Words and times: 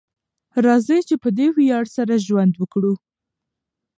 راځئ 0.65 0.99
چې 1.09 1.15
په 1.23 1.29
دې 1.37 1.47
ویاړ 1.55 1.85
سره 1.97 2.13
ژوند 2.27 2.53
وکړو. 2.57 2.93